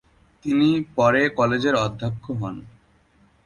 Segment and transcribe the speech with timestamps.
[0.45, 2.55] তিনি পরে কলেজের অধ্যক্ষ হন।